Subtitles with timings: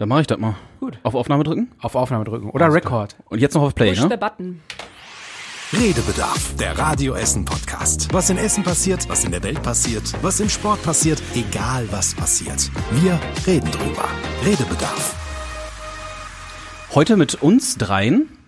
[0.00, 0.56] Dann mache ich das mal.
[0.78, 0.98] Gut.
[1.02, 1.72] Auf Aufnahme drücken?
[1.78, 2.48] Auf Aufnahme drücken.
[2.48, 3.16] Oder Record.
[3.28, 4.16] Und jetzt noch auf Play, Push the ne?
[4.16, 4.62] button.
[5.74, 8.10] Redebedarf, der Radio Essen Podcast.
[8.10, 12.14] Was in Essen passiert, was in der Welt passiert, was im Sport passiert, egal was
[12.14, 12.70] passiert.
[12.92, 14.08] Wir reden drüber.
[14.42, 15.14] Redebedarf.
[16.94, 18.38] Heute mit uns dreien.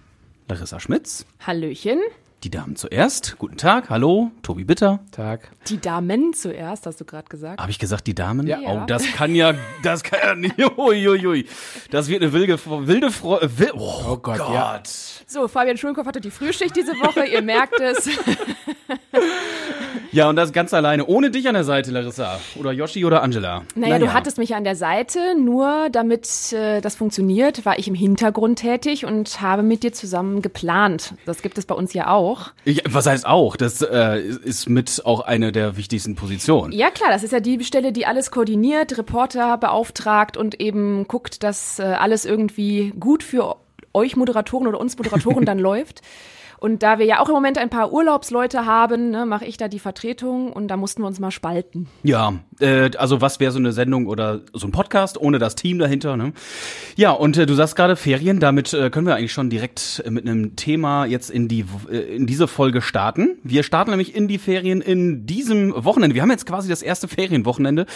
[0.48, 2.00] Larissa Schmitz, Hallöchen.
[2.44, 3.36] Die Damen zuerst.
[3.38, 5.00] Guten Tag, hallo, Tobi Bitter.
[5.12, 5.52] Tag.
[5.68, 7.60] Die Damen zuerst, hast du gerade gesagt.
[7.60, 8.46] Habe ich gesagt, die Damen?
[8.46, 8.58] Ja.
[8.66, 10.58] Oh, das kann ja, das kann ja nicht.
[10.78, 11.46] Uiuiui.
[11.90, 13.58] Das wird eine wilde, wilde Freude.
[13.58, 14.54] Wil oh, Oh Gott, Gott.
[14.54, 14.82] ja.
[15.26, 18.08] So, Fabian Schulenkopf hatte die Frühschicht diese Woche, ihr merkt es.
[20.12, 22.38] Ja, und das ganz alleine, ohne dich an der Seite, Larissa.
[22.56, 23.62] Oder Yoshi oder Angela.
[23.74, 27.94] Naja, du hattest mich an der Seite, nur damit äh, das funktioniert, war ich im
[27.94, 31.14] Hintergrund tätig und habe mit dir zusammen geplant.
[31.24, 32.50] Das gibt es bei uns ja auch.
[32.66, 33.56] Ich, was heißt auch?
[33.56, 36.72] Das äh, ist mit auch eine der wichtigsten Positionen.
[36.72, 41.42] Ja klar, das ist ja die Stelle, die alles koordiniert, Reporter beauftragt und eben guckt,
[41.42, 43.56] dass äh, alles irgendwie gut für
[43.94, 46.02] euch Moderatoren oder uns Moderatoren dann läuft.
[46.62, 49.66] Und da wir ja auch im Moment ein paar Urlaubsleute haben, ne, mache ich da
[49.66, 51.88] die Vertretung und da mussten wir uns mal spalten.
[52.04, 55.80] Ja, äh, also was wäre so eine Sendung oder so ein Podcast ohne das Team
[55.80, 56.16] dahinter?
[56.16, 56.32] Ne?
[56.94, 60.10] Ja, und äh, du sagst gerade Ferien, damit äh, können wir eigentlich schon direkt äh,
[60.10, 63.38] mit einem Thema jetzt in die äh, in diese Folge starten.
[63.42, 66.14] Wir starten nämlich in die Ferien in diesem Wochenende.
[66.14, 67.86] Wir haben jetzt quasi das erste Ferienwochenende.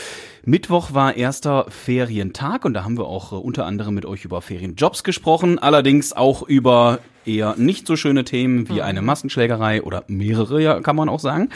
[0.45, 4.42] Mittwoch war erster Ferientag und da haben wir auch äh, unter anderem mit euch über
[4.42, 10.82] Ferienjobs gesprochen, allerdings auch über eher nicht so schöne Themen wie eine Massenschlägerei oder mehrere,
[10.82, 11.50] kann man auch sagen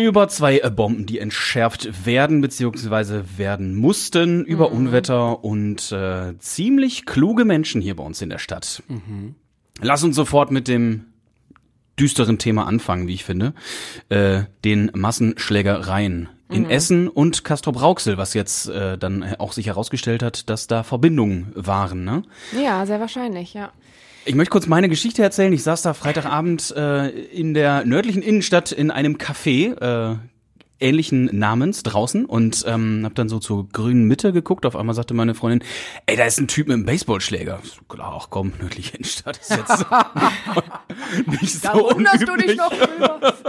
[0.00, 3.22] über zwei Bomben, die entschärft werden bzw.
[3.36, 8.82] werden mussten, über Unwetter und äh, ziemlich kluge Menschen hier bei uns in der Stadt.
[9.80, 11.06] Lass uns sofort mit dem
[11.98, 13.54] düsteren Thema anfangen, wie ich finde,
[14.08, 20.22] äh, den Massenschlägereien in Essen und Castrop Rauxel, was jetzt äh, dann auch sich herausgestellt
[20.22, 22.04] hat, dass da Verbindungen waren.
[22.04, 22.22] Ne?
[22.62, 23.72] Ja, sehr wahrscheinlich, ja.
[24.24, 25.52] Ich möchte kurz meine Geschichte erzählen.
[25.52, 29.74] Ich saß da Freitagabend äh, in der nördlichen Innenstadt in einem Café
[30.12, 30.16] äh,
[30.78, 34.64] ähnlichen Namens draußen und ähm, habe dann so zur grünen Mitte geguckt.
[34.64, 35.66] Auf einmal sagte meine Freundin,
[36.06, 37.60] ey, da ist ein Typ mit einem Baseballschläger.
[37.64, 39.86] So, Klar, ach komm, nördliche Innenstadt ist jetzt
[41.40, 43.34] nicht so Da wunderst du dich noch drüber.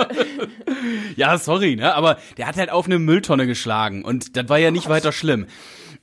[1.15, 1.93] Ja, sorry, ne?
[1.93, 5.45] Aber der hat halt auf eine Mülltonne geschlagen und das war ja nicht weiter schlimm.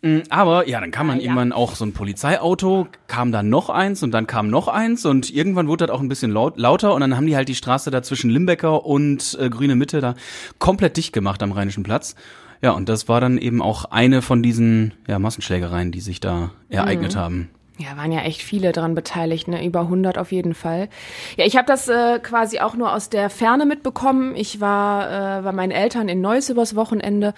[0.02, 1.24] Mm, Aber ja, dann kam dann Ah, ja.
[1.26, 5.30] irgendwann auch so ein Polizeiauto, kam dann noch eins und dann kam noch eins und
[5.30, 7.90] irgendwann wurde das auch ein bisschen laut, lauter und dann haben die halt die Straße
[7.90, 10.14] da zwischen Limbecker und äh, Grüne Mitte da
[10.58, 12.14] komplett dicht gemacht am Rheinischen Platz.
[12.62, 16.50] Ja, und das war dann eben auch eine von diesen ja, Massenschlägereien, die sich da
[16.68, 17.18] ereignet Mhm.
[17.18, 17.50] haben.
[17.80, 19.64] Ja, waren ja echt viele dran beteiligt, ne?
[19.64, 20.90] über 100 auf jeden Fall.
[21.36, 24.36] Ja, ich habe das äh, quasi auch nur aus der Ferne mitbekommen.
[24.36, 27.32] Ich war äh, bei meinen Eltern in Neuss übers Wochenende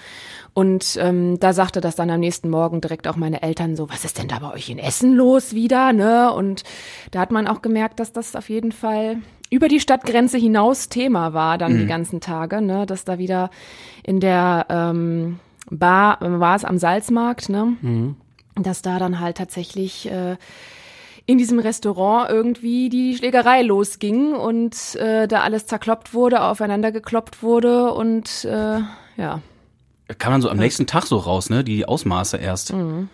[0.53, 4.05] und ähm, da sagte das dann am nächsten Morgen direkt auch meine Eltern so, was
[4.05, 5.93] ist denn da bei euch in Essen los wieder?
[5.93, 6.33] Ne?
[6.33, 6.65] Und
[7.13, 11.35] da hat man auch gemerkt, dass das auf jeden Fall über die Stadtgrenze hinaus Thema
[11.35, 12.87] war dann die ganzen Tage, ne?
[12.87, 13.51] dass da wieder
[14.03, 15.39] in der ähm,
[15.71, 17.77] Bar, war es am Salzmarkt, ne?
[18.55, 20.37] Dass da dann halt tatsächlich äh,
[21.27, 27.43] in diesem Restaurant irgendwie die Schlägerei losging und äh, da alles zerkloppt wurde, aufeinander gekloppt
[27.43, 28.81] wurde und äh,
[29.17, 29.41] ja.
[30.19, 31.65] Kam dann so am nächsten Tag so raus, ne?
[31.65, 32.73] Die Ausmaße erst.
[32.73, 33.09] Mhm.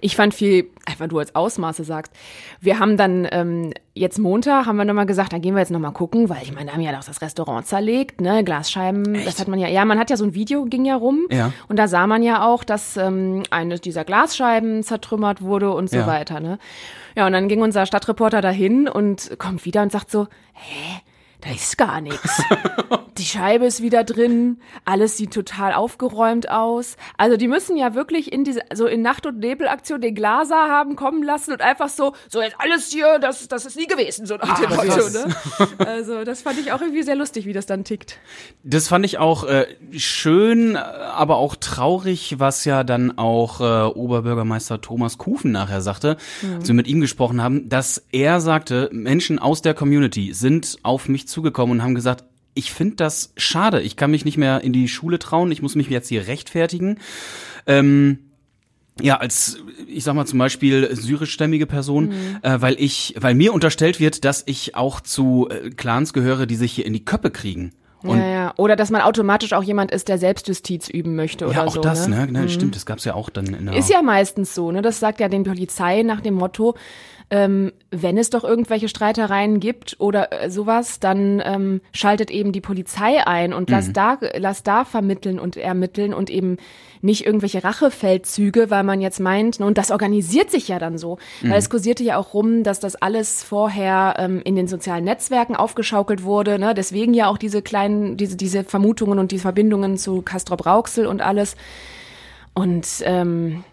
[0.00, 2.12] Ich fand viel, einfach du als Ausmaße sagst.
[2.60, 5.92] Wir haben dann ähm, jetzt Montag, haben wir nochmal gesagt, da gehen wir jetzt nochmal
[5.92, 9.48] gucken, weil ich meine, da haben ja auch das Restaurant zerlegt, ne, Glasscheiben, das hat
[9.48, 11.26] man ja, ja, man hat ja so ein Video, ging ja rum.
[11.30, 11.52] Ja.
[11.68, 15.98] Und da sah man ja auch, dass ähm, eine dieser Glasscheiben zertrümmert wurde und so
[15.98, 16.06] Ja.
[16.06, 16.58] weiter, ne.
[17.16, 21.00] Ja, und dann ging unser Stadtreporter dahin und kommt wieder und sagt so, hä?
[21.46, 22.42] Da ist gar nichts.
[23.18, 26.96] Die Scheibe ist wieder drin, alles sieht total aufgeräumt aus.
[27.16, 30.96] Also die müssen ja wirklich in diese, so in Nacht- und Nebelaktion den Glaser haben
[30.96, 34.36] kommen lassen und einfach so, so jetzt alles hier, das, das ist nie gewesen, so
[34.36, 35.14] nach dem Motto, krass.
[35.14, 35.34] ne?
[35.86, 38.18] Also das fand ich auch irgendwie sehr lustig, wie das dann tickt.
[38.64, 44.80] Das fand ich auch äh, schön, aber auch traurig, was ja dann auch äh, Oberbürgermeister
[44.80, 46.16] Thomas Kufen nachher sagte,
[46.58, 51.08] als wir mit ihm gesprochen haben, dass er sagte, Menschen aus der Community sind auf
[51.08, 52.24] mich zugekommen und haben gesagt,
[52.54, 55.74] ich finde das schade, ich kann mich nicht mehr in die Schule trauen, ich muss
[55.74, 56.98] mich jetzt hier rechtfertigen.
[57.66, 58.30] Ähm,
[58.98, 64.00] ja, als ich sag mal zum Beispiel syrischstämmige Person, äh, weil ich, weil mir unterstellt
[64.00, 67.72] wird, dass ich auch zu äh, Clans gehöre, die sich hier in die Köppe kriegen.
[68.02, 68.54] Und ja, ja.
[68.56, 71.80] Oder dass man automatisch auch jemand ist, der Selbstjustiz üben möchte ja, oder auch so.
[71.82, 72.26] das, ne?
[72.26, 72.42] ne?
[72.42, 72.48] ne?
[72.48, 74.80] Stimmt, das gab's ja auch dann in der Ist ja meistens so, ne?
[74.80, 76.74] Das sagt ja den Polizei nach dem Motto,
[77.28, 82.60] ähm, wenn es doch irgendwelche Streitereien gibt oder äh, sowas, dann ähm, schaltet eben die
[82.60, 86.56] Polizei ein und lass da, lass da vermitteln und ermitteln und eben
[87.02, 91.58] nicht irgendwelche Rachefeldzüge, weil man jetzt meint, und das organisiert sich ja dann so, weil
[91.58, 96.22] es kursierte ja auch rum, dass das alles vorher ähm, in den sozialen Netzwerken aufgeschaukelt
[96.22, 96.74] wurde, ne?
[96.74, 101.22] deswegen ja auch diese kleinen, diese, diese Vermutungen und die Verbindungen zu Castrop Rauxel und
[101.22, 101.56] alles.
[102.54, 103.64] Und ähm,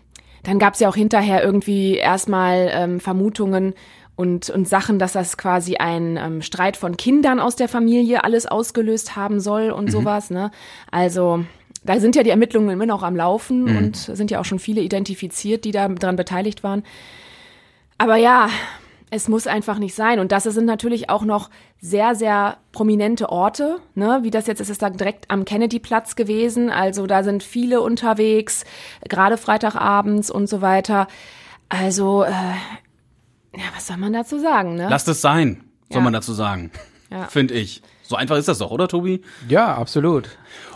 [0.43, 3.73] dann gab es ja auch hinterher irgendwie erstmal ähm, Vermutungen
[4.15, 8.45] und, und Sachen, dass das quasi ein ähm, Streit von Kindern aus der Familie alles
[8.45, 10.29] ausgelöst haben soll und sowas.
[10.29, 10.51] Ne?
[10.91, 11.43] Also
[11.83, 14.81] da sind ja die Ermittlungen immer noch am Laufen und sind ja auch schon viele
[14.81, 16.83] identifiziert, die da dran beteiligt waren.
[17.97, 18.49] Aber ja,
[19.13, 20.19] es muss einfach nicht sein.
[20.19, 24.19] Und das sind natürlich auch noch sehr, sehr prominente Orte, ne?
[24.23, 26.71] wie das jetzt ist, ist da direkt am Kennedy-Platz gewesen.
[26.71, 28.65] Also da sind viele unterwegs,
[29.07, 31.07] gerade Freitagabends und so weiter.
[31.69, 34.87] Also, äh, ja, was soll man dazu sagen, ne?
[34.89, 36.03] Lasst es sein, soll Ja.
[36.03, 36.71] man dazu sagen.
[37.11, 37.25] Ja.
[37.27, 37.83] Finde ich.
[38.01, 39.21] So einfach ist das doch, oder Tobi?
[39.47, 40.29] Ja, absolut.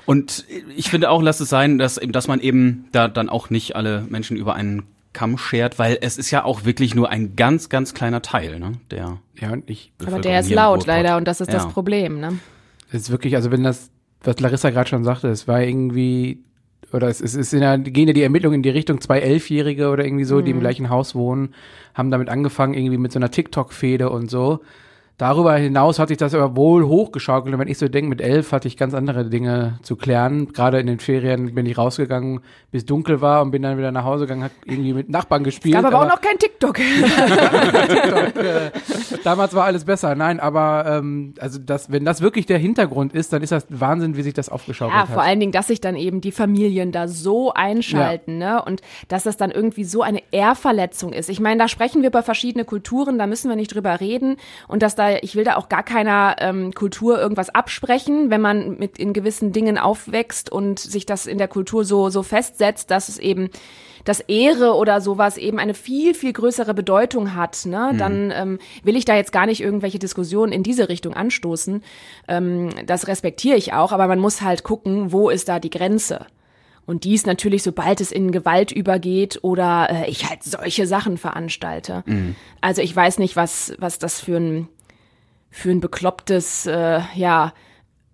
[0.06, 0.46] Und
[0.76, 4.02] ich finde auch, lasst es sein, dass, dass man eben da dann auch nicht alle
[4.10, 4.84] Menschen über einen
[5.18, 8.74] Kamm schert, weil es ist ja auch wirklich nur ein ganz, ganz kleiner Teil, ne,
[8.92, 11.70] der Ja, und ich, Aber der ist laut leider und das ist das Ja.
[11.70, 12.38] Problem, ne?
[12.90, 13.90] es ist wirklich, also wenn das,
[14.24, 16.44] was Larissa gerade schon sagte, es war irgendwie,
[16.94, 19.90] oder es, es ist in der, gehen ja die Ermittlungen in die Richtung, zwei Elfjährige
[19.90, 21.56] oder irgendwie so, die im gleichen Haus wohnen,
[21.96, 24.60] haben damit angefangen, irgendwie mit so einer TikTok-Fehde und so.
[25.18, 27.52] Darüber hinaus hat sich das aber wohl hochgeschaukelt.
[27.54, 30.54] Und wenn ich so denke, mit elf hatte ich ganz andere Dinge zu klären.
[30.54, 32.42] Gerade in den Ferien bin ich rausgegangen,
[32.72, 35.74] bis dunkel war und bin dann wieder nach Hause gegangen, hab irgendwie mit Nachbarn gespielt.
[35.74, 36.78] Gab aber auch noch kein TikTok.
[36.80, 38.72] äh,
[39.24, 40.14] damals war alles besser.
[40.16, 44.18] Nein, aber ähm, also das, wenn das wirklich der Hintergrund ist, dann ist das Wahnsinn,
[44.18, 45.14] wie sich das aufgeschaukelt Ja, hat.
[45.14, 48.62] vor allen Dingen, dass sich dann eben die Familien da so einschalten, ne?
[48.64, 51.30] Und dass das dann irgendwie so eine Ehrverletzung ist.
[51.30, 54.38] Ich meine, da sprechen wir über verschiedene Kulturen, da müssen wir nicht drüber reden.
[54.68, 58.78] Und dass da, ich will da auch gar keiner ähm, Kultur irgendwas absprechen, wenn man
[58.78, 63.10] mit in gewissen Dingen aufwächst und sich das in der Kultur so, so festsetzt, dass
[63.10, 63.50] es eben
[64.08, 68.96] dass Ehre oder sowas eben eine viel, viel größere Bedeutung hat, ne, dann ähm, will
[68.96, 71.84] ich da jetzt gar nicht irgendwelche Diskussionen in diese Richtung anstoßen.
[72.30, 76.26] Ähm, das respektiere ich auch, aber man muss halt gucken, wo ist da die Grenze.
[76.86, 82.06] Und dies natürlich, sobald es in Gewalt übergeht oder äh, ich halt solche Sachen veranstalte.
[82.62, 84.70] Also ich weiß nicht, was, was das für ein,
[85.58, 87.54] für ein beklopptes, äh, ja,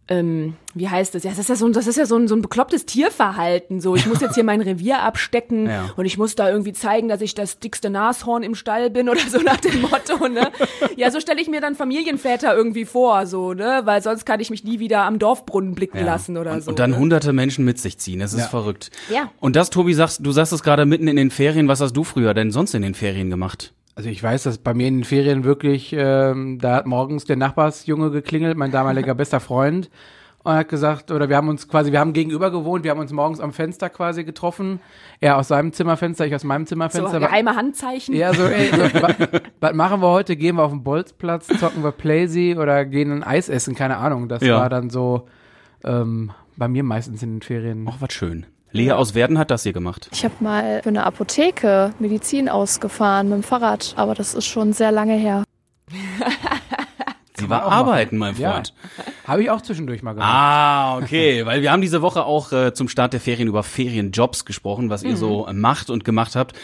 [0.09, 1.23] ähm, wie heißt das?
[1.23, 3.79] Ja, das ist ja so ein, das ist ja so ein, so ein beklopptes Tierverhalten.
[3.79, 5.91] So, ich muss jetzt hier mein Revier abstecken Ja.
[5.95, 9.21] und ich muss da irgendwie zeigen, dass ich das dickste Nashorn im Stall bin oder
[9.29, 10.51] so nach dem Motto, ne?
[10.97, 13.81] Ja, so stelle ich mir dann Familienväter irgendwie vor, so, ne?
[13.85, 16.05] Weil sonst kann ich mich nie wieder am Dorfbrunnen blicken Ja.
[16.05, 16.71] lassen oder und, so.
[16.71, 16.97] Und dann ne?
[16.97, 18.19] hunderte Menschen mit sich ziehen.
[18.19, 18.47] Das ist Ja.
[18.47, 18.91] verrückt.
[19.09, 19.31] Ja.
[19.39, 21.69] Und das, Tobi, sagst, du sagst es gerade mitten in den Ferien.
[21.69, 23.73] Was hast du früher denn sonst in den Ferien gemacht?
[23.95, 27.35] Also ich weiß, dass bei mir in den Ferien wirklich, ähm, da hat morgens der
[27.35, 29.89] Nachbarsjunge geklingelt, mein damaliger bester Freund,
[30.45, 33.13] und hat gesagt, oder wir haben uns quasi, wir haben gegenüber gewohnt, wir haben uns
[33.13, 34.81] morgens am Fenster quasi getroffen.
[35.21, 37.19] Er aus seinem Zimmerfenster, ich aus meinem so Zimmerfenster.
[37.21, 38.13] geheime Handzeichen.
[38.15, 39.15] Ja, so, ey, so, wa-
[39.61, 40.35] was machen wir heute?
[40.35, 43.73] Gehen wir auf den Bolzplatz, zocken wir Playsee oder gehen ein Eis essen?
[43.75, 44.27] Keine Ahnung.
[44.27, 44.57] Das Ja.
[44.59, 45.27] war dann so
[45.85, 47.87] ähm, bei mir meistens in den Ferien.
[47.89, 48.45] Ach, was schön.
[48.73, 50.09] Lea aus Werden hat das hier gemacht.
[50.11, 54.73] Ich habe mal für eine Apotheke Medizin ausgefahren mit dem Fahrrad, aber das ist schon
[54.73, 55.43] sehr lange her.
[57.35, 58.53] Sie war arbeiten, mein Ja.
[58.53, 58.73] Freund.
[59.27, 60.29] Habe ich auch zwischendurch mal gemacht.
[60.31, 61.45] Ah, okay.
[61.45, 65.03] Weil wir haben diese Woche auch äh, zum Start der Ferien über Ferienjobs gesprochen, was
[65.03, 66.55] ihr so äh, macht und gemacht habt.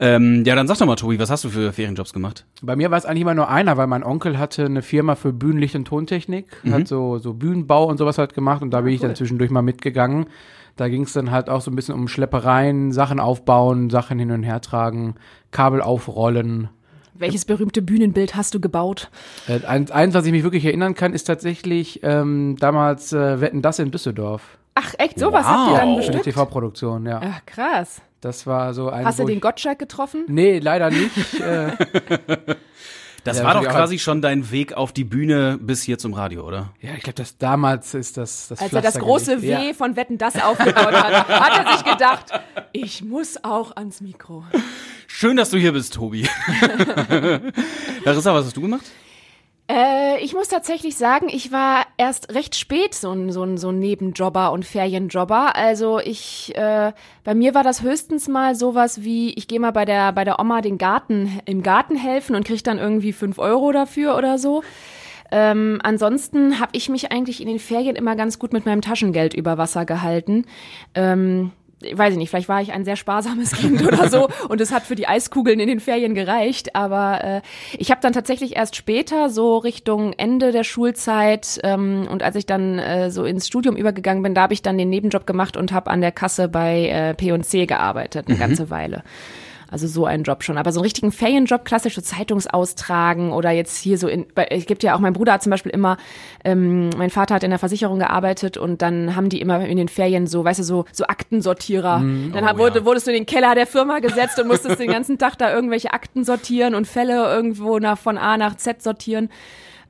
[0.00, 2.44] Ähm, ja, dann sag doch mal, Tobi, was hast du für Ferienjobs gemacht?
[2.62, 5.32] Bei mir war es eigentlich immer nur einer, weil mein Onkel hatte eine Firma für
[5.32, 9.00] Bühnenlicht und Tontechnik, hat so, so Bühnenbau und sowas halt gemacht und da bin ich
[9.00, 10.26] dann zwischendurch mal mitgegangen.
[10.76, 14.30] Da ging es dann halt auch so ein bisschen um Schleppereien, Sachen aufbauen, Sachen hin
[14.30, 15.14] und her tragen,
[15.50, 16.68] Kabel aufrollen.
[17.14, 19.10] Welches berühmte Bühnenbild hast du gebaut?
[19.48, 23.62] Äh, eins, eins, was ich mich wirklich erinnern kann, ist tatsächlich ähm, damals äh, Wetten
[23.62, 24.58] das in Düsseldorf.
[24.74, 25.18] Ach, echt?
[25.18, 25.50] Sowas Wow.
[25.50, 26.24] habt ihr dann Für eine bestückt?
[26.24, 27.20] TV-Produktion, ja.
[27.24, 28.02] Ach, krass.
[28.20, 29.06] Das war so ein.
[29.06, 30.24] Hast du den Gottschalk getroffen?
[30.28, 31.40] Nee, leider nicht.
[31.40, 31.70] äh,
[33.26, 35.98] Das Ja, war doch natürlich auch- quasi schon dein Weg auf die Bühne bis hier
[35.98, 36.72] zum Radio, oder?
[36.80, 39.60] ja, ich glaube, das damals ist das das Als er das Pflaster große gelegt.
[39.60, 42.26] W von Wetten das aufgebaut hat, hat er sich gedacht,
[42.72, 44.44] ich muss auch ans Mikro.
[45.08, 46.28] Schön, dass du hier bist, Tobi.
[48.04, 48.84] Larissa, was hast du gemacht?
[49.68, 53.70] Äh, ich muss tatsächlich sagen, ich war erst recht spät so ein, so ein, so
[53.70, 55.56] ein Nebenjobber und Ferienjobber.
[55.56, 56.92] Also ich, äh,
[57.24, 60.38] bei mir war das höchstens mal sowas wie, ich gehe mal bei der, bei der
[60.38, 64.62] Oma den Garten, im Garten helfen und krieg dann irgendwie fünf Euro dafür oder so.
[65.32, 69.34] Ähm, ansonsten habe ich mich eigentlich in den Ferien immer ganz gut mit meinem Taschengeld
[69.34, 70.44] über Wasser gehalten.
[70.94, 74.72] Ähm, weiß ich nicht, vielleicht war ich ein sehr sparsames Kind oder so und es
[74.72, 76.74] hat für die Eiskugeln in den Ferien gereicht.
[76.74, 77.40] Aber äh,
[77.76, 82.46] ich habe dann tatsächlich erst später, so Richtung Ende der Schulzeit ähm, und als ich
[82.46, 85.72] dann äh, so ins Studium übergegangen bin, da habe ich dann den Nebenjob gemacht und
[85.72, 88.40] habe an der Kasse bei äh, P&C gearbeitet, eine mhm.
[88.40, 89.02] ganze Weile.
[89.70, 90.58] Also so ein Job schon.
[90.58, 94.94] Aber so einen richtigen Ferienjob, klassische Zeitungsaustragen oder jetzt hier so in, es gibt ja
[94.94, 95.96] auch, mein Bruder hat zum Beispiel immer,
[96.44, 99.88] ähm, mein Vater hat in der Versicherung gearbeitet und dann haben die immer in den
[99.88, 101.98] Ferien so, weißt du, so, so Aktensortierer.
[101.98, 102.84] Mm, dann oh, wurde, ja.
[102.84, 105.92] wurdest du in den Keller der Firma gesetzt und musstest den ganzen Tag da irgendwelche
[105.92, 109.30] Akten sortieren und Fälle irgendwo nach, von A nach Z sortieren.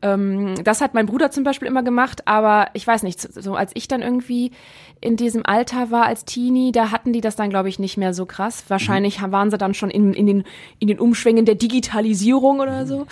[0.03, 3.73] Ähm, das hat mein Bruder zum Beispiel immer gemacht, aber ich weiß nicht, so als
[3.75, 4.53] ich dann irgendwie
[5.01, 8.15] in diesem Alter war als Teenie, da hatten die das dann, glaube ich, nicht mehr
[8.15, 8.65] so krass.
[8.69, 9.33] Wahrscheinlich mhm.
[9.33, 10.45] waren sie dann schon in, in, den,
[10.79, 13.07] in den Umschwängen der Digitalisierung oder so.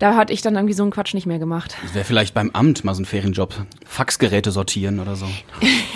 [0.00, 1.76] Da hatte ich dann irgendwie so einen Quatsch nicht mehr gemacht.
[1.82, 3.54] Das wäre vielleicht beim Amt mal so ein Ferienjob.
[3.84, 5.26] Faxgeräte sortieren oder so.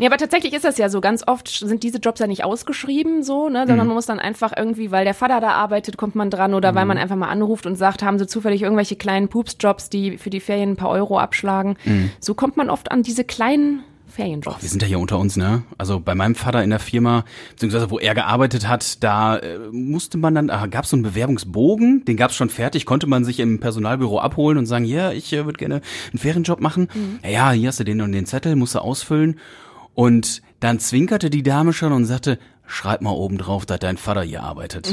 [0.00, 0.04] ja.
[0.04, 1.00] Nee, aber tatsächlich ist das ja so.
[1.00, 3.88] Ganz oft sind diese Jobs ja nicht ausgeschrieben, so, ne, sondern mhm.
[3.88, 6.76] man muss dann einfach irgendwie, weil der Vater da arbeitet, kommt man dran oder mhm.
[6.76, 10.30] weil man einfach mal anruft und sagt, haben sie zufällig irgendwelche kleinen Pups-Jobs, die für
[10.30, 11.76] die Ferien ein paar Euro abschlagen.
[11.84, 12.10] Mhm.
[12.18, 14.56] So kommt man oft an diese kleinen Ferienjobs.
[14.56, 15.62] Oh, wir sind ja hier unter uns, ne?
[15.78, 20.18] Also bei meinem Vater in der Firma, beziehungsweise wo er gearbeitet hat, da äh, musste
[20.18, 23.24] man dann, ah, gab es so einen Bewerbungsbogen, den gab es schon fertig, konnte man
[23.24, 25.80] sich im Personalbüro abholen und sagen, ja, ich äh, würde gerne
[26.12, 26.88] einen Ferienjob machen.
[26.92, 27.20] Mhm.
[27.28, 29.38] Ja, hier hast du den und den Zettel, musst du ausfüllen.
[29.94, 34.22] Und dann zwinkerte die Dame schon und sagte, schreib mal oben drauf, dass dein Vater
[34.22, 34.92] hier arbeitet.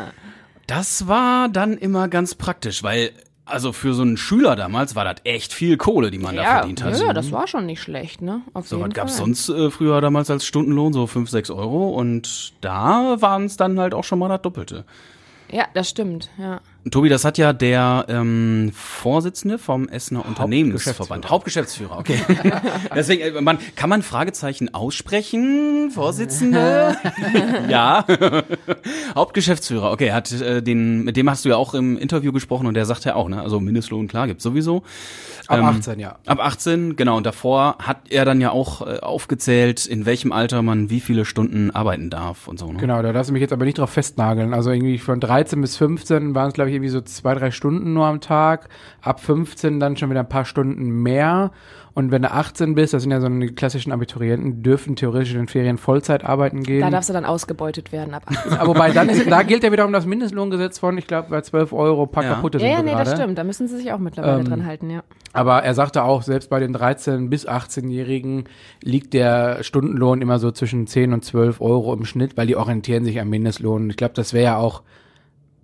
[0.66, 3.12] das war dann immer ganz praktisch, weil
[3.46, 6.50] also für so einen Schüler damals war das echt viel Kohle, die man ja, da
[6.58, 6.98] verdient hat.
[6.98, 8.40] Ja, das war schon nicht schlecht, ne?
[8.54, 11.90] Auf so was gab's sonst äh, früher damals als Stundenlohn, so fünf, sechs Euro.
[11.90, 14.84] Und da waren es dann halt auch schon mal das Doppelte.
[15.52, 16.60] Ja, das stimmt, ja.
[16.90, 22.18] Tobi, das hat ja der ähm, Vorsitzende vom Essener Unternehmensverband, Hauptgeschäftsführer, okay.
[22.94, 26.96] Deswegen, äh, man, kann man Fragezeichen aussprechen, Vorsitzende?
[27.68, 28.04] ja.
[29.14, 32.74] Hauptgeschäftsführer, okay, hat äh, den, mit dem hast du ja auch im Interview gesprochen und
[32.74, 34.82] der sagt ja auch, ne, also Mindestlohn, klar, gibt's sowieso.
[35.46, 36.16] Ab ähm, 18, ja.
[36.26, 37.16] Ab 18, genau.
[37.16, 41.24] Und davor hat er dann ja auch äh, aufgezählt, in welchem Alter man wie viele
[41.24, 42.72] Stunden arbeiten darf und so.
[42.72, 42.78] Ne?
[42.78, 44.54] Genau, da darfst du mich jetzt aber nicht drauf festnageln.
[44.54, 47.92] Also irgendwie von 13 bis 15 waren es, glaube ich, irgendwie so zwei, drei Stunden
[47.92, 48.68] nur am Tag.
[49.00, 51.50] Ab 15 dann schon wieder ein paar Stunden mehr.
[51.94, 55.38] Und wenn du 18 bist, das sind ja so die klassischen Abiturienten, dürfen theoretisch in
[55.38, 56.80] den Ferien Vollzeit arbeiten gehen.
[56.80, 58.54] Da darfst du dann ausgebeutet werden ab 18.
[58.54, 61.72] Aber wobei, dann ist, da gilt ja wiederum das Mindestlohngesetz von, ich glaube, bei 12
[61.72, 62.34] Euro paar ja.
[62.34, 63.04] kaputte sind Ja, ja nee, grade.
[63.04, 63.38] das stimmt.
[63.38, 65.04] Da müssen sie sich auch mittlerweile ähm, dran halten, ja.
[65.32, 68.44] Aber er sagte auch, selbst bei den 13- bis 18-Jährigen
[68.82, 73.04] liegt der Stundenlohn immer so zwischen 10 und 12 Euro im Schnitt, weil die orientieren
[73.04, 73.88] sich am Mindestlohn.
[73.90, 74.82] Ich glaube, das wäre ja auch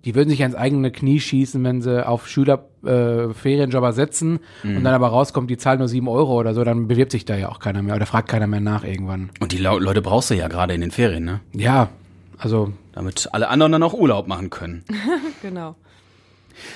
[0.05, 4.77] die würden sich ans eigene Knie schießen, wenn sie auf Schüler äh, Ferienjobber setzen mhm.
[4.77, 7.35] und dann aber rauskommt, die zahlen nur sieben Euro oder so, dann bewirbt sich da
[7.35, 9.29] ja auch keiner mehr oder fragt keiner mehr nach irgendwann.
[9.39, 11.41] Und die Leute brauchst du ja gerade in den Ferien, ne?
[11.53, 11.89] Ja,
[12.37, 12.73] also.
[12.93, 14.83] Damit alle anderen dann auch Urlaub machen können.
[15.41, 15.75] genau.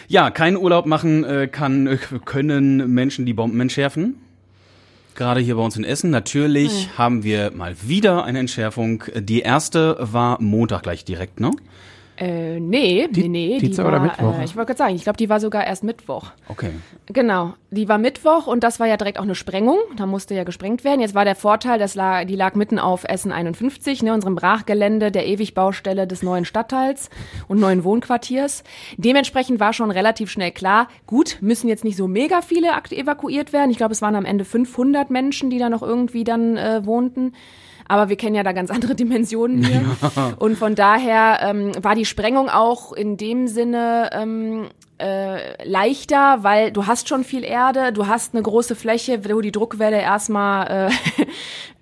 [0.07, 4.15] Ja, keinen Urlaub machen äh, kann, äh, können Menschen, die Bomben entschärfen.
[5.15, 6.09] Gerade hier bei uns in Essen.
[6.09, 6.97] Natürlich mhm.
[6.97, 9.03] haben wir mal wieder eine Entschärfung.
[9.15, 11.51] Die erste war Montag gleich direkt, ne?
[12.17, 13.59] Äh, nee, die, nee, nee.
[13.59, 14.39] Dienstag oder Mittwoch?
[14.39, 16.31] Äh, ich wollte gerade sagen, ich glaube, die war sogar erst Mittwoch.
[16.47, 16.71] Okay.
[17.07, 19.77] Genau, die war Mittwoch und das war ja direkt auch eine Sprengung.
[19.97, 21.01] Da musste ja gesprengt werden.
[21.01, 25.11] Jetzt war der Vorteil, das lag, die lag mitten auf Essen 51, ne, unserem Brachgelände
[25.11, 27.09] der Ewigbaustelle des neuen Stadtteils
[27.49, 28.63] und neuen Wohnquartiers.
[28.97, 33.71] Dementsprechend war schon relativ schnell klar, gut, müssen jetzt nicht so mega viele evakuiert werden.
[33.71, 37.33] Ich glaube, es waren am Ende 500 Menschen, die da noch irgendwie dann äh, wohnten.
[37.87, 39.83] Aber wir kennen ja da ganz andere Dimensionen hier.
[40.15, 40.33] Ja.
[40.37, 46.71] Und von daher ähm, war die Sprengung auch in dem Sinne ähm, äh, leichter, weil
[46.71, 51.25] du hast schon viel Erde, du hast eine große Fläche, wo die Druckwelle erstmal äh,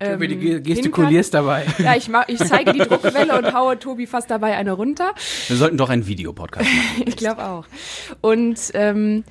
[0.00, 1.64] ähm, Tobi, du gestikulierst dabei.
[1.78, 5.12] Ja, ich, mach, ich zeige die Druckwelle und haue Tobi fast dabei eine runter.
[5.46, 7.04] Wir sollten doch einen Videopodcast machen.
[7.06, 7.66] ich glaube auch.
[8.20, 9.22] Und ähm,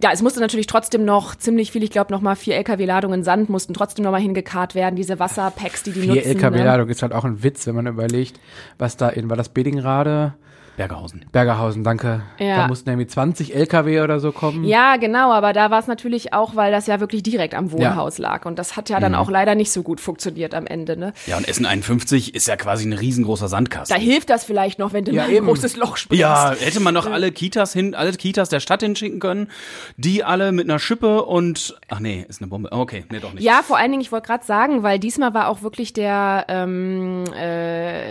[0.00, 3.48] ja, es musste natürlich trotzdem noch ziemlich viel, ich glaube noch mal vier LKW-Ladungen Sand
[3.48, 6.22] mussten trotzdem noch mal hingekarrt werden, diese Wasserpacks, die die vier nutzen.
[6.22, 6.92] Vier LKW-Ladungen ne?
[6.92, 8.40] ist halt auch ein Witz, wenn man überlegt,
[8.78, 10.34] was da in, war das Bedingrade?
[10.76, 11.26] Bergerhausen.
[11.32, 12.22] Bergerhausen, danke.
[12.38, 12.56] Ja.
[12.56, 14.64] Da mussten irgendwie 20 LKW oder so kommen.
[14.64, 18.18] Ja, genau, aber da war es natürlich auch, weil das ja wirklich direkt am Wohnhaus
[18.18, 18.28] ja.
[18.30, 18.46] lag.
[18.46, 19.18] Und das hat ja dann mhm.
[19.18, 20.96] auch leider nicht so gut funktioniert am Ende.
[20.96, 21.12] Ne?
[21.26, 23.94] Ja, und Essen 51 ist ja quasi ein riesengroßer Sandkasten.
[23.94, 26.20] Da hilft das vielleicht noch, wenn du ja, ein großes Loch springst.
[26.20, 29.48] Ja, hätte man noch alle Kitas hin, alle Kitas der Stadt hinschicken können,
[29.98, 32.72] die alle mit einer Schippe und ach nee, ist eine Bombe.
[32.72, 33.42] Okay, nee, doch nicht.
[33.42, 37.24] Ja, vor allen Dingen, ich wollte gerade sagen, weil diesmal war auch wirklich der ähm,
[37.36, 38.01] äh,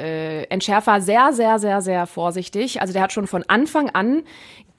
[0.52, 2.82] Entschärfer sehr, sehr, sehr, sehr vorsichtig.
[2.82, 4.24] Also der hat schon von Anfang an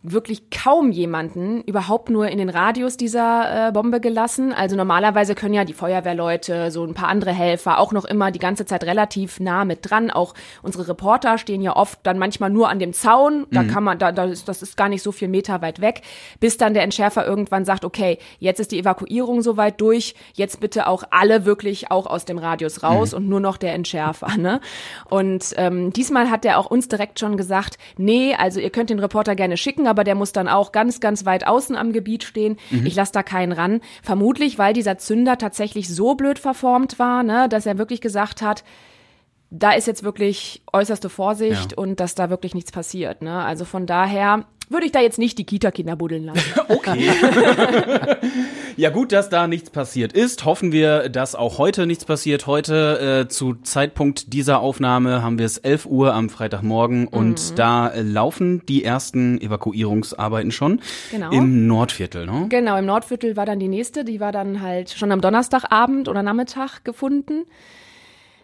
[0.02, 4.52] wirklich kaum jemanden überhaupt nur in den Radius dieser äh, Bombe gelassen.
[4.52, 8.40] Also normalerweise können ja die Feuerwehrleute, so ein paar andere Helfer auch noch immer die
[8.40, 10.10] ganze Zeit relativ nah mit dran.
[10.10, 13.46] Auch unsere Reporter stehen ja oft dann manchmal nur an dem Zaun.
[13.50, 16.02] Da kann man, da, da ist, das ist gar nicht so viel Meter weit weg,
[16.40, 20.86] bis dann der Entschärfer irgendwann sagt, okay, jetzt ist die Evakuierung soweit durch, jetzt bitte
[20.88, 24.28] auch alle wirklich auch aus dem Radius raus und nur noch der Entschärfer.
[24.42, 24.60] Ne?
[25.08, 28.98] Und ähm, diesmal hat er auch uns direkt schon gesagt, nee, also ihr könnt den
[28.98, 32.56] Reporter gerne schicken, aber der muss dann auch ganz, ganz weit außen am Gebiet stehen.
[32.70, 33.80] Ich lasse da keinen ran.
[34.02, 38.64] Vermutlich, weil dieser Zünder tatsächlich so blöd verformt war, ne, dass er wirklich gesagt hat,
[39.50, 41.78] da ist jetzt wirklich äußerste Vorsicht Ja.
[41.78, 43.20] und dass da wirklich nichts passiert.
[43.20, 43.44] Ne?
[43.44, 46.42] Also von daher würde ich da jetzt nicht die Kita-Kinder buddeln lassen.
[46.68, 47.10] Okay.
[48.76, 50.44] ja, gut, dass da nichts passiert ist.
[50.44, 52.46] Hoffen wir, dass auch heute nichts passiert.
[52.46, 57.88] Heute, äh, zu Zeitpunkt dieser Aufnahme, haben wir es 11 Uhr am Freitagmorgen und da
[57.88, 61.30] äh, laufen die ersten Evakuierungsarbeiten schon Genau.
[61.30, 62.26] im Nordviertel.
[62.26, 62.46] Ne?
[62.48, 66.22] Genau, im Nordviertel war dann die nächste, die war dann halt schon am Donnerstagabend oder
[66.22, 67.44] Nachmittag gefunden.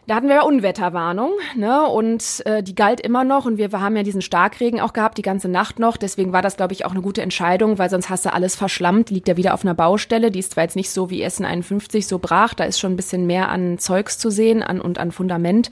[0.08, 1.86] Da hatten wir ja Unwetterwarnung, ne?
[1.86, 5.22] Und äh, die galt immer noch und wir haben ja diesen Starkregen auch gehabt, die
[5.22, 5.98] ganze Nacht noch.
[5.98, 9.10] Deswegen war das, glaube ich, auch eine gute Entscheidung, weil sonst hast du alles verschlammt,
[9.10, 10.30] liegt ja wieder auf einer Baustelle.
[10.30, 12.96] Die ist zwar jetzt nicht so wie Essen 51 so brach, da ist schon ein
[12.96, 15.70] bisschen mehr an Zeugs zu sehen an, und an Fundament.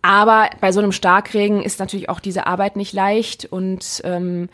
[0.00, 4.48] Aber bei so einem Starkregen ist natürlich auch diese Arbeit nicht leicht und ähm,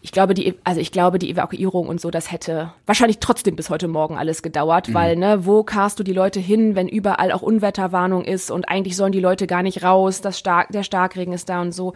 [0.00, 3.70] ich glaube, die, also ich glaube, die Evakuierung und so, das hätte wahrscheinlich trotzdem bis
[3.70, 7.42] heute Morgen alles gedauert, weil, ne, wo karst du die Leute hin, wenn überall auch
[7.42, 11.48] Unwetterwarnung ist und eigentlich sollen die Leute gar nicht raus, das Stark, der Starkregen ist
[11.48, 11.94] da und so.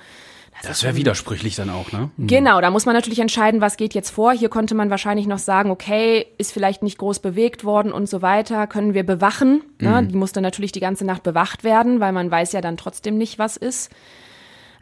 [0.63, 2.11] Das wäre widersprüchlich dann auch, ne?
[2.19, 4.33] Genau, da muss man natürlich entscheiden, was geht jetzt vor.
[4.33, 8.21] Hier konnte man wahrscheinlich noch sagen, okay, ist vielleicht nicht groß bewegt worden und so
[8.23, 9.63] weiter, können wir bewachen.
[9.79, 10.07] Ne?
[10.07, 13.39] Die musste natürlich die ganze Nacht bewacht werden, weil man weiß ja dann trotzdem nicht,
[13.39, 13.91] was ist.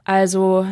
[0.04, 0.66] Also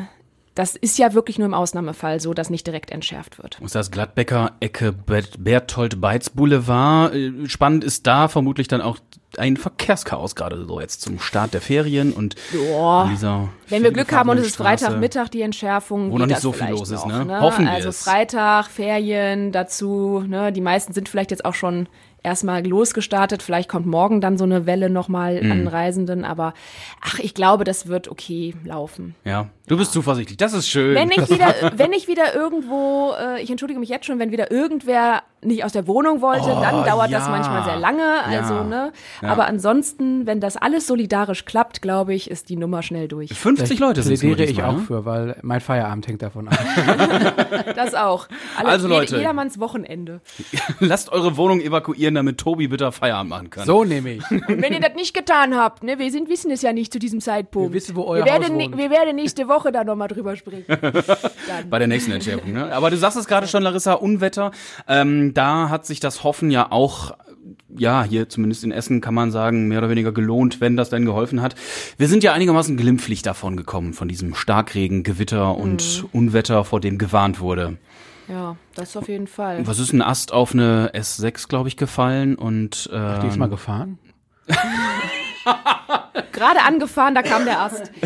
[0.58, 3.60] das ist ja wirklich nur im Ausnahmefall so, dass nicht direkt entschärft wird.
[3.60, 7.14] Ist das Gladbecker Ecke Bert- Berthold-Beitz Boulevard?
[7.14, 8.98] Äh, Spannend ist da vermutlich dann auch
[9.36, 14.30] ein Verkehrschaos gerade so jetzt zum Start der Ferien und dieser Wenn wir Glück haben
[14.30, 14.56] und es ist.
[14.56, 17.40] Freitagmittag die Entschärfung, Wo noch nicht das so viel los ist, noch, ne?
[17.40, 18.02] Hoffen wir Also es.
[18.02, 20.52] Freitag, Ferien dazu, ne?
[20.52, 21.88] Die meisten sind vielleicht jetzt auch schon
[22.22, 23.42] erstmal losgestartet.
[23.42, 25.52] Vielleicht kommt morgen dann so eine Welle nochmal Mhm.
[25.52, 26.52] an Reisenden, aber
[27.00, 29.14] ach, ich glaube, das wird okay laufen.
[29.24, 30.36] Ja, du bist zuversichtlich.
[30.36, 30.96] Das ist schön.
[30.96, 34.50] Wenn ich wieder, wenn ich wieder irgendwo, äh, ich entschuldige mich jetzt schon, wenn wieder
[34.50, 37.30] irgendwer nicht aus der Wohnung wollte, Oh, dann dauert das ja.
[37.30, 38.24] manchmal sehr lange.
[38.24, 38.64] Also, Ja.
[38.64, 38.92] ne?
[39.22, 39.28] Ja.
[39.30, 43.32] Aber ansonsten, wenn das alles solidarisch klappt, glaube ich, ist die Nummer schnell durch.
[43.34, 44.78] 50 Leute sind plädiere ich auch ne?
[44.80, 46.58] für, weil mein Feierabend hängt davon ab.
[47.74, 48.28] Das auch.
[48.56, 49.16] Alle, Also, jede- Leute.
[49.16, 50.20] Jedermanns Wochenende.
[50.80, 53.66] Lasst eure Wohnung evakuieren, damit Tobi bitte Feierabend machen kann.
[53.66, 54.30] So nehme ich.
[54.30, 56.98] Und wenn ihr das nicht getan habt, ne, wir sind, wissen es ja nicht zu
[56.98, 57.70] diesem Zeitpunkt.
[57.70, 58.76] Wir wissen, wo euer wir werden, Haus wohnt.
[58.78, 60.64] wir werden nächste Woche da nochmal drüber sprechen.
[60.80, 61.70] Dann.
[61.70, 62.72] Bei der nächsten Entschärfung, ne?
[62.72, 64.50] Aber du sagst es gerade schon, Larissa, Unwetter.
[64.86, 67.12] Ähm, da hat sich das Hoffen ja auch,
[67.76, 71.04] ja, hier zumindest in Essen kann man sagen, mehr oder weniger gelohnt, wenn das denn
[71.04, 71.54] geholfen hat.
[71.96, 76.98] Wir sind ja einigermaßen glimpflich davon gekommen, von diesem Starkregen, Gewitter und Unwetter, vor dem
[76.98, 77.78] gewarnt wurde.
[78.28, 79.66] Ja, das auf jeden Fall.
[79.66, 83.48] Was ist ein Ast auf eine S6, glaube ich, gefallen und äh, Die ist mal
[83.48, 83.98] gefahren.
[86.32, 87.90] Gerade angefahren, da kam der Ast.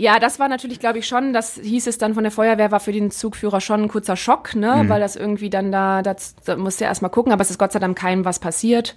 [0.00, 2.80] Ja, das war natürlich, glaube ich, schon, das hieß es dann von der Feuerwehr, war
[2.80, 4.84] für den Zugführer schon ein kurzer Schock, ne?
[4.88, 7.72] Weil das irgendwie dann da, das, da musste er erstmal gucken, aber es ist Gott
[7.72, 8.94] sei Dank keinem was passiert.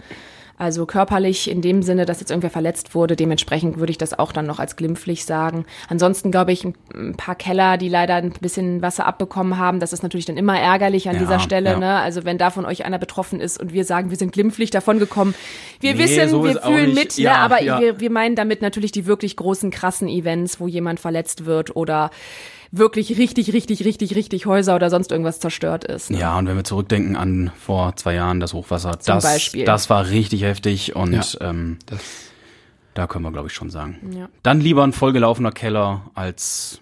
[0.55, 3.15] Also körperlich in dem Sinne, dass jetzt irgendwer verletzt wurde.
[3.15, 5.65] Dementsprechend würde ich das auch dann noch als glimpflich sagen.
[5.89, 9.79] Ansonsten glaube ich, ein, paar Keller, die leider ein bisschen Wasser abbekommen haben.
[9.79, 11.71] Das ist natürlich dann immer ärgerlich an Ja, dieser Stelle.
[11.71, 11.79] ja.
[11.79, 11.95] Ne?
[11.99, 14.99] Also wenn da von euch einer betroffen ist und wir sagen, wir sind glimpflich davon
[14.99, 15.33] gekommen.
[15.79, 17.39] Wir Nee, wissen, so wir fühlen mit, Ja, ne?
[17.39, 21.75] aber wir, wir meinen damit natürlich die wirklich großen, krassen Events, wo jemand verletzt wird
[21.75, 22.11] oder
[22.75, 26.09] wirklich richtig, richtig, richtig, richtig Häuser oder sonst irgendwas zerstört ist.
[26.09, 26.17] Ne?
[26.19, 29.63] Ja, und wenn wir zurückdenken an vor zwei Jahren das Hochwasser, Zum das, Beispiel.
[29.65, 31.49] das war richtig heftig und Ja.
[31.49, 31.99] ähm, Das,
[32.95, 33.99] da können wir, glaube ich, schon sagen.
[34.17, 34.27] Ja.
[34.41, 36.79] Dann lieber ein vollgelaufener Keller als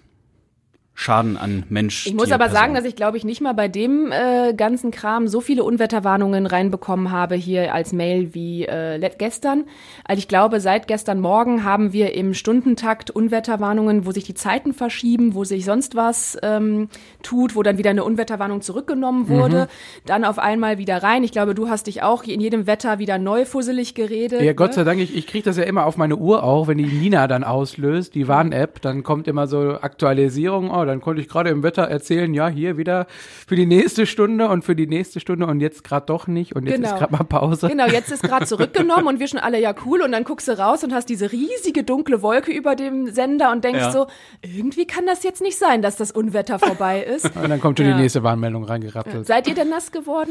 [0.94, 2.06] Schaden an Mensch.
[2.06, 2.56] Ich muss aber Person.
[2.56, 6.46] sagen, dass ich glaube ich nicht mal bei dem äh, ganzen Kram so viele Unwetterwarnungen
[6.46, 9.64] reinbekommen habe hier als Mail wie äh, gestern.
[10.04, 14.74] Also ich glaube, seit gestern Morgen haben wir im Stundentakt Unwetterwarnungen, wo sich die Zeiten
[14.74, 16.88] verschieben, wo sich sonst was ähm,
[17.22, 19.68] tut, wo dann wieder eine Unwetterwarnung zurückgenommen wurde,
[20.04, 21.24] dann auf einmal wieder rein.
[21.24, 24.42] Ich glaube, du hast dich auch in jedem Wetter wieder neu fusselig geredet.
[24.42, 24.74] ja, Gott ne?
[24.74, 27.26] sei Dank, ich, ich kriege das ja immer auf meine Uhr auch, wenn die Nina
[27.26, 31.62] dann auslöst, die Warn-App, dann kommt immer so Aktualisierung, oh, dann konnte ich gerade im
[31.62, 33.06] Wetter erzählen, ja, hier wieder
[33.46, 36.66] für die nächste Stunde und für die nächste Stunde und jetzt gerade doch nicht und
[36.66, 36.88] jetzt Genau.
[36.90, 37.68] ist gerade mal Pause.
[37.68, 40.58] Genau, jetzt ist gerade zurückgenommen und wir schon alle ja cool und dann guckst du
[40.58, 43.90] raus und hast diese riesige dunkle Wolke über dem Sender und denkst Ja.
[43.90, 44.06] so,
[44.42, 47.24] irgendwie kann das jetzt nicht sein, dass das Unwetter vorbei ist.
[47.36, 47.96] Und dann kommt schon Ja.
[47.96, 49.26] die nächste Warnmeldung reingerattelt.
[49.26, 50.30] Seid ihr denn nass geworden?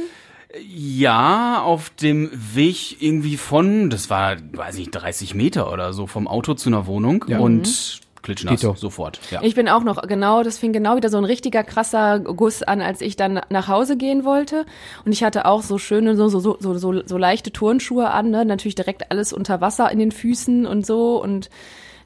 [0.68, 6.28] Ja, auf dem Weg irgendwie von, das war, weiß nicht, 30 Meter oder so vom
[6.28, 7.40] Auto zu einer Wohnung Ja.
[7.40, 8.76] und klitschnass Tito.
[8.76, 9.20] sofort.
[9.32, 9.42] Ja.
[9.44, 12.82] Ich bin auch noch, genau, das fing genau wieder so ein richtiger krasser Guss an,
[12.82, 14.66] als ich dann nach Hause gehen wollte.
[15.06, 18.30] Und ich hatte auch so schöne, so, so, so, so, so, so leichte Turnschuhe an,
[18.30, 18.46] ne?
[18.46, 21.22] natürlich direkt alles unter Wasser in den Füßen und so.
[21.22, 21.50] Und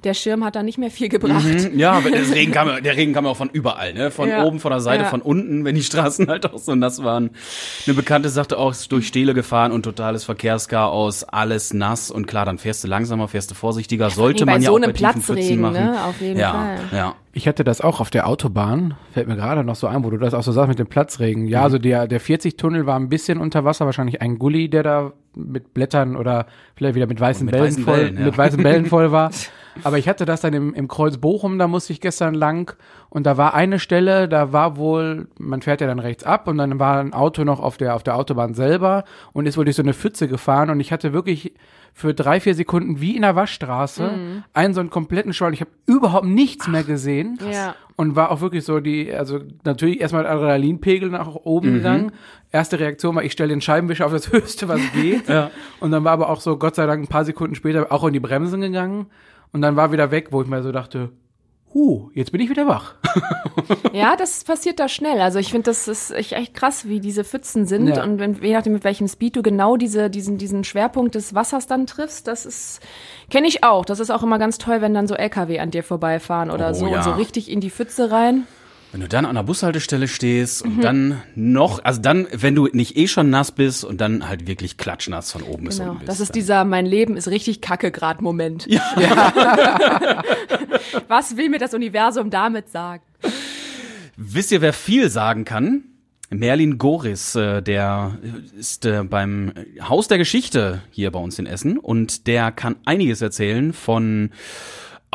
[0.05, 1.43] der Schirm hat da nicht mehr viel gebracht.
[1.43, 4.11] Mhm, Ja, aber der Regen kam, ja- der Regen kam ja auch von überall, ne?
[4.11, 4.43] Von Ja.
[4.43, 5.09] oben, von der Seite, Ja.
[5.09, 7.31] von unten, wenn die Straßen halt auch so nass waren.
[7.85, 12.45] Eine Bekannte sagte auch, ist durch Stele gefahren und totales Verkehrschaos, alles nass und klar,
[12.45, 15.21] dann fährst du langsamer, fährst du vorsichtiger, sollte man ja so auch einem bei tiefen
[15.21, 15.73] Pfützen Platzregen, machen.
[15.73, 16.05] ne?
[16.05, 16.77] Auf jeden ja, Fall.
[16.97, 20.09] Ja, Ich hatte das auch auf der Autobahn, fällt mir gerade noch so ein, wo
[20.09, 21.43] du das auch so sagst mit dem Platzregen.
[21.43, 21.49] Mhm.
[21.49, 25.11] Ja, also der, der 40-Tunnel war ein bisschen unter Wasser, wahrscheinlich ein Gully, der da
[25.35, 28.25] mit Blättern oder vielleicht wieder mit weißen Mit Bällen weißen voll, Bällen, ja.
[28.25, 29.31] mit weißen Bällen voll war.
[29.83, 32.75] Aber ich hatte das dann im, im Kreuz Bochum, da musste ich gestern lang
[33.09, 36.57] und da war eine Stelle, da war wohl, man fährt ja dann rechts ab und
[36.57, 39.75] dann war ein Auto noch auf der, auf der Autobahn selber und ist wohl durch
[39.75, 41.53] so eine Pfütze gefahren und ich hatte wirklich
[41.93, 45.53] für drei, vier Sekunden wie in der Waschstraße einen so einen kompletten Schwall.
[45.53, 47.73] Ich habe überhaupt nichts mehr gesehen Ja.
[47.95, 52.11] und war auch wirklich so die, also natürlich erstmal Adrenalinpegel nach oben gegangen.
[52.51, 55.23] Erste Reaktion war, ich stelle den Scheibenwischer auf das Höchste, was geht.
[55.79, 58.11] Und dann war aber auch so, Gott sei Dank, ein paar Sekunden später auch in
[58.13, 59.07] die Bremsen gegangen.
[59.55, 61.11] Und dann war wieder weg, wo ich mir so dachte,
[61.73, 62.95] huh, jetzt bin ich wieder wach.
[63.93, 65.21] Ja, das passiert da schnell.
[65.21, 68.03] Also ich finde, das ist echt krass, wie diese Pfützen sind Ja.
[68.03, 71.65] und wenn, je nachdem, mit welchem Speed du genau diese, diesen, diesen Schwerpunkt des Wassers
[71.65, 72.81] dann triffst, das ist,
[73.31, 73.85] kenne ich auch.
[73.85, 76.73] Das ist auch immer ganz toll, wenn dann so LKW an dir vorbeifahren oder Oh,
[76.73, 76.97] so ja.
[76.97, 78.45] und so richtig in die Pfütze rein.
[78.95, 80.71] Wenn du dann an der Bushaltestelle stehst Mhm.
[80.77, 84.47] und dann noch, also dann, wenn du nicht eh schon nass bist und dann halt
[84.47, 85.89] wirklich klatschnass von oben bis Genau.
[85.91, 86.09] unten bist.
[86.09, 88.65] Das ist dann- dieser mein Leben ist richtig kacke grad Moment.
[88.67, 88.81] Ja.
[91.09, 93.03] Was will mir das Universum damit sagen?
[94.15, 95.83] Wisst ihr, wer viel sagen kann?
[96.29, 98.17] Merlin Goris, äh, der
[98.57, 103.21] ist äh, beim Haus der Geschichte hier bei uns in Essen und der kann einiges
[103.21, 104.29] erzählen von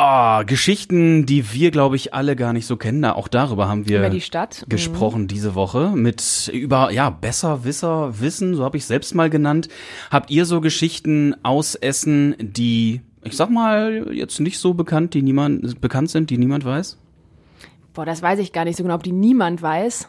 [0.00, 3.04] ah, Geschichten, die wir, glaube ich, alle gar nicht so kennen.
[3.04, 4.62] Auch darüber haben wir Über die Stadt.
[4.64, 4.70] Mhm.
[4.70, 9.68] gesprochen diese Woche mit über ja besser Wisser Wissen, so habe ich selbst mal genannt.
[10.10, 15.22] Habt ihr so Geschichten aus Essen, die ich sag mal jetzt nicht so bekannt, die
[15.22, 16.96] niemand bekannt sind, die niemand weiß?
[17.92, 20.08] Boah, das weiß ich gar nicht so genau, ob die niemand weiß.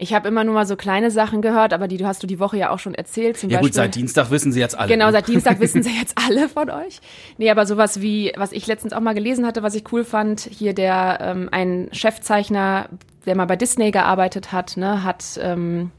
[0.00, 2.38] Ich habe immer nur mal so kleine Sachen gehört, aber die du hast du die
[2.38, 3.36] Woche ja auch schon erzählt.
[3.36, 4.88] Zum Ja Beispiel, gut, seit Dienstag wissen sie jetzt alle.
[4.88, 7.00] Genau, seit Dienstag wissen sie jetzt alle von euch.
[7.36, 10.40] Nee, aber sowas wie, was ich letztens auch mal gelesen hatte, was ich cool fand,
[10.40, 12.88] hier der, ähm, ein Chefzeichner,
[13.26, 15.90] der mal bei Disney gearbeitet hat, ne, hat ähm,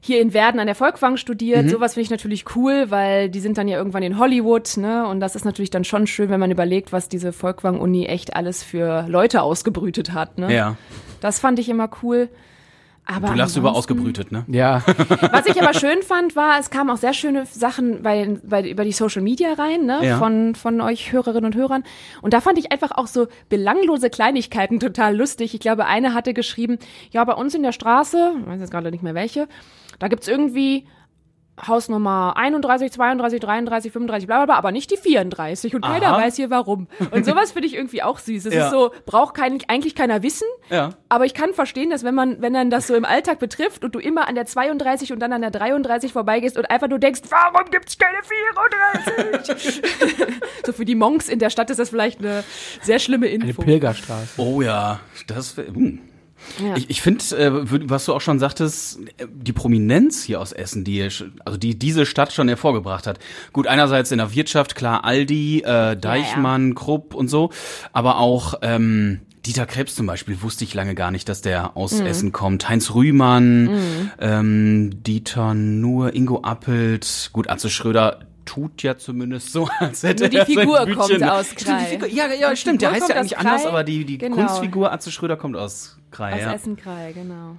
[0.00, 1.68] hier in Werden an der Volkwang studiert.
[1.70, 5.08] Sowas finde ich natürlich cool, weil die sind dann ja irgendwann in Hollywood, ne?
[5.08, 8.62] Und das ist natürlich dann schon schön, wenn man überlegt, was diese Volkwang-Uni echt alles
[8.62, 10.54] für Leute ausgebrütet hat, ne?
[10.54, 10.76] Ja,
[11.20, 12.28] Das fand ich immer cool.
[13.06, 14.44] Aber du lachst über ausgebrütet, ne?
[14.48, 14.82] Ja,
[15.30, 18.84] was ich aber schön fand, war, es kamen auch sehr schöne Sachen bei, bei, über
[18.84, 20.18] die Social Media rein, ne, Ja.
[20.18, 21.84] von, von euch Hörerinnen und Hörern.
[22.22, 25.52] Und da fand ich einfach auch so belanglose Kleinigkeiten total lustig.
[25.54, 26.78] Ich glaube, eine hatte geschrieben,
[27.10, 29.48] ja, bei uns in der Straße, ich weiß jetzt gerade nicht mehr welche,
[29.98, 30.86] da gibt's irgendwie
[31.68, 36.22] Hausnummer 31, 32, 33, 35, bla bla bla, aber nicht die 34 und keiner Aha.
[36.22, 36.88] weiß hier warum.
[37.12, 38.46] Und sowas finde ich irgendwie auch süß.
[38.46, 38.64] Es Ja.
[38.66, 40.90] ist so, braucht kein, eigentlich keiner wissen, Ja.
[41.08, 43.94] aber ich kann verstehen, dass wenn man, wenn dann das so im Alltag betrifft und
[43.94, 47.20] du immer an der 32 und dann an der 33 vorbeigehst und einfach nur denkst,
[47.30, 48.18] warum gibt's keine
[49.44, 49.82] 34?
[50.66, 52.42] so für die Monks in der Stadt ist das vielleicht eine
[52.82, 53.62] sehr schlimme eine Info.
[53.62, 54.40] Pilgerstraße.
[54.40, 56.00] Oh ja, das hm.
[56.64, 56.76] Ja.
[56.76, 57.50] Ich, ich finde, äh,
[57.88, 61.02] was du auch schon sagtest, äh, die Prominenz hier aus Essen, die
[61.44, 63.18] also die diese Stadt schon hervorgebracht hat.
[63.52, 67.50] Gut, einerseits in der Wirtschaft, klar, Aldi, äh, Deichmann, Krupp und so,
[67.92, 72.00] aber auch ähm, Dieter Krebs zum Beispiel wusste ich lange gar nicht, dass der aus
[72.00, 72.06] Mhm.
[72.06, 72.68] Essen kommt.
[72.68, 80.02] Heinz Rühmann, ähm, Dieter Nur, Ingo Appelt, gut, Atze Schröder tut ja zumindest so, als
[80.02, 81.84] hätte Nur die er sein Figur Bütchen- kommt aus Stimmt, Krai.
[81.84, 84.36] Figur, ja, ja, stimmt, der heißt ja eigentlich anders, aber die, die Genau.
[84.36, 86.52] Kunstfigur Atze Schröder kommt aus Krai, Aus ja.
[86.52, 87.56] Essenkrei, genau.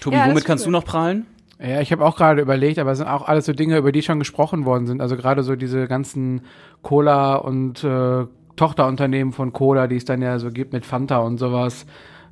[0.00, 0.72] Tobi, Ja, womit kannst du stimmt.
[0.72, 1.26] noch prahlen?
[1.60, 4.02] Ja, ich habe auch gerade überlegt, aber es sind auch alles so Dinge, über die
[4.02, 5.00] schon gesprochen worden sind.
[5.00, 6.42] Also gerade so diese ganzen
[6.82, 11.38] Cola und äh, Tochterunternehmen von Cola, die es dann ja so gibt mit Fanta und
[11.38, 11.86] sowas.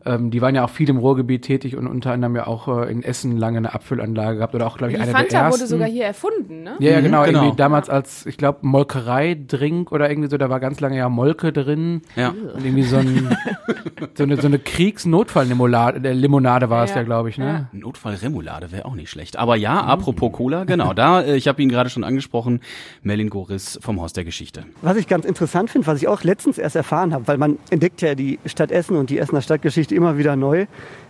[0.05, 2.91] Ähm, die waren ja auch viel im Ruhrgebiet tätig und unter anderem ja auch äh,
[2.91, 5.61] in Essen lange eine Abfüllanlage gehabt oder auch, glaube ich, Die eine der Fanta ersten.
[5.61, 6.77] wurde sogar hier erfunden, ne?
[6.81, 7.39] ja, ja, Mhm, genau, genau.
[7.43, 11.53] irgendwie damals als, ich glaube, Molkerei-Drink oder irgendwie so, da war ganz lange ja Molke
[11.53, 12.31] drin Ja.
[12.31, 13.29] und irgendwie so ein
[14.15, 17.03] So eine, so eine Kriegsnotfalllimonade äh, Limonade war es ja, Ja.
[17.03, 17.69] glaube ich, ne?
[17.73, 19.37] Notfallremoulade wäre auch nicht schlecht.
[19.39, 22.61] Aber ja, apropos Cola, genau, da, äh, ich habe ihn gerade schon angesprochen,
[23.03, 24.65] Merlin Goris vom Haus der Geschichte.
[24.83, 28.01] Was ich ganz interessant finde, was ich auch letztens erst erfahren habe, weil man entdeckt
[28.03, 30.67] ja die Stadt Essen und die Essener Stadtgeschichte immer wieder neu,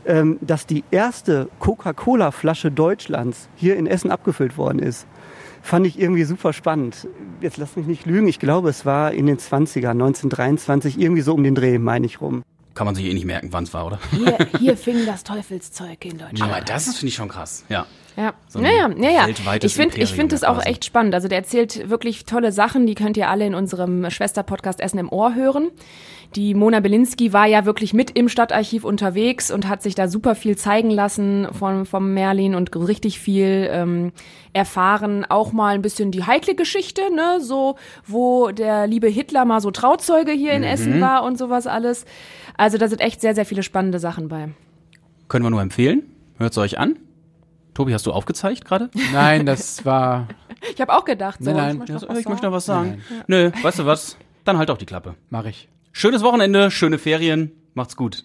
[0.07, 5.07] ähm, dass die erste Coca-Cola-Flasche Deutschlands hier in Essen abgefüllt worden ist.
[5.65, 7.07] Fand ich irgendwie super spannend.
[7.41, 11.35] Jetzt lass mich nicht lügen, ich glaube, es war in den 20ern, 1923, irgendwie so
[11.35, 12.43] um den Dreh, meine ich rum.
[12.75, 13.99] Kann man sich eh nicht merken, wann es war, oder?
[14.11, 16.43] Hier, hier fing das Teufelszeug in Deutschland.
[16.43, 17.65] Aber das ist, finde ich, schon krass.
[17.69, 17.87] Ja.
[18.17, 19.27] Ja, So naja, naja.
[19.63, 21.15] Ich finde, ich finde es ja auch echt spannend.
[21.15, 25.11] Also der erzählt wirklich tolle Sachen, die könnt ihr alle in unserem Schwesterpodcast Essen im
[25.11, 25.69] Ohr hören.
[26.35, 30.35] Die Mona Belinsky war ja wirklich mit im Stadtarchiv unterwegs und hat sich da super
[30.35, 34.13] viel zeigen lassen von, vom Merlin und richtig viel ähm,
[34.55, 35.27] erfahren.
[35.29, 39.71] Auch mal ein bisschen die heikle Geschichte, ne, so, wo der liebe Hitler mal so
[39.71, 42.07] Trauzeuge hier in Essen war und sowas alles.
[42.57, 44.49] Also da sind echt sehr, sehr viele spannende Sachen bei.
[45.29, 46.03] Können wir nur empfehlen.
[46.39, 46.97] Hört es euch an.
[47.75, 48.91] Tobi, hast du aufgezeigt gerade?
[49.13, 50.29] Nein, das war
[50.75, 51.71] Ich habe auch gedacht, so, Nein, nein.
[51.73, 52.43] ich möchte noch ich möchte sagen.
[52.43, 53.03] noch was sagen.
[53.27, 54.17] Nö, weißt du was?
[54.45, 55.15] Dann halt auch die Klappe.
[55.31, 55.69] mache ich.
[55.93, 57.53] Schönes Wochenende, schöne Ferien.
[57.75, 58.25] Macht's gut.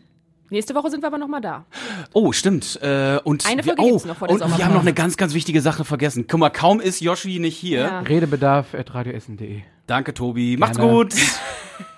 [0.49, 1.65] Nächste Woche sind wir aber noch mal da.
[2.13, 2.79] Oh, stimmt.
[2.81, 4.93] Äh, und Eine wir, Folge oh, gibt's noch vor der und wir haben noch eine
[4.93, 6.25] ganz, ganz wichtige Sache vergessen.
[6.27, 7.81] Guck mal, kaum ist Yoshi nicht hier.
[7.81, 7.99] Ja.
[7.99, 9.61] Redebedarf at radioessen.de.
[9.87, 10.55] Danke, Tobi.
[10.57, 10.91] Macht's Gerne.
[10.91, 11.13] gut.